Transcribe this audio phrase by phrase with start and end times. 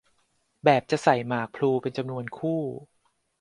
[0.63, 2.61] แบบจะใส่หมากพลูเป็นจำนวนคู่